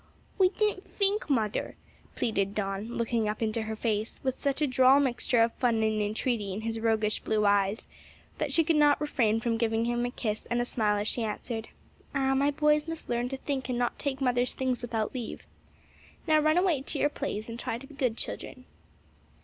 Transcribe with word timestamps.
"We 0.39 0.49
didn't 0.49 0.89
fink, 0.89 1.29
mother," 1.29 1.75
pleaded 2.15 2.55
Don, 2.55 2.85
looking 2.97 3.29
up 3.29 3.39
in 3.43 3.53
her 3.53 3.75
face 3.75 4.19
with 4.23 4.35
such 4.35 4.59
a 4.59 4.65
droll 4.65 4.99
mixture 4.99 5.43
of 5.43 5.53
fun 5.53 5.83
and 5.83 6.01
entreaty 6.01 6.51
in 6.51 6.61
his 6.61 6.79
roguish 6.79 7.19
blue 7.19 7.45
eyes, 7.45 7.85
that 8.39 8.51
she 8.51 8.63
could 8.63 8.77
not 8.77 8.99
refrain 8.99 9.39
from 9.39 9.57
giving 9.59 9.85
him 9.85 10.03
a 10.03 10.09
kiss 10.09 10.47
and 10.47 10.59
a 10.59 10.65
smile 10.65 10.97
as 10.99 11.07
she 11.07 11.21
answered, 11.23 11.69
"Ah, 12.15 12.33
my 12.33 12.49
boys 12.49 12.87
must 12.87 13.09
learn 13.09 13.29
to 13.29 13.37
think 13.37 13.69
and 13.69 13.77
not 13.77 13.99
take 13.99 14.21
mother's 14.21 14.55
things 14.55 14.81
without 14.81 15.13
leave. 15.13 15.43
Now 16.25 16.39
run 16.39 16.57
away 16.57 16.81
to 16.81 16.97
your 16.97 17.09
plays 17.09 17.47
and 17.47 17.59
try 17.59 17.77
to 17.77 17.85
be 17.85 17.93
good 17.93 18.17
children." 18.17 18.65